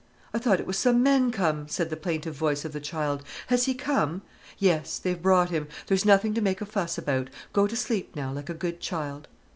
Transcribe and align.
"I 0.33 0.39
thought 0.39 0.59
it 0.59 0.65
was 0.65 0.79
some 0.79 1.03
men 1.03 1.29
come," 1.29 1.67
said 1.67 1.91
the 1.91 1.95
plaintive 1.95 2.33
voice 2.33 2.65
of 2.65 2.73
the 2.73 2.79
child. 2.79 3.21
"Has 3.49 3.65
he 3.65 3.75
come?" 3.75 4.23
"Yes, 4.57 4.97
they've 4.97 5.21
brought 5.21 5.51
him. 5.51 5.67
There's 5.85 6.05
nothing 6.05 6.33
to 6.33 6.41
make 6.41 6.59
a 6.59 6.65
fuss 6.65 6.97
about. 6.97 7.29
Go 7.53 7.67
to 7.67 7.75
sleep 7.75 8.15
now, 8.15 8.31
like 8.33 8.49
a 8.49 8.55
good 8.55 8.79
child." 8.79 9.27